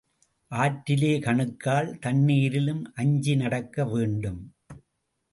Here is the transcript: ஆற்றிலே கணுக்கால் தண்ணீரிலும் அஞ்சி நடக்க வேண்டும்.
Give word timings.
ஆற்றிலே 0.51 1.11
கணுக்கால் 1.19 1.89
தண்ணீரிலும் 1.99 2.81
அஞ்சி 2.93 3.35
நடக்க 3.35 3.85
வேண்டும். 3.85 4.41